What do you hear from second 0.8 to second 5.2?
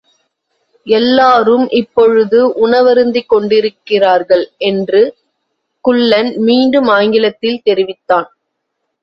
எல்லாரும் இப்பொழுது உணவருந்திக்கொண்டிருக்கிறார்கள் என்று